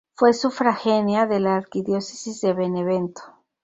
[0.15, 3.21] Fue sufragánea de la arquidiócesis de Benevento.